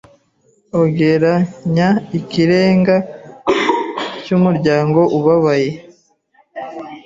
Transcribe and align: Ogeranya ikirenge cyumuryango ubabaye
Ogeranya 0.81 1.89
ikirenge 2.19 2.95
cyumuryango 4.23 4.99
ubabaye 5.17 5.69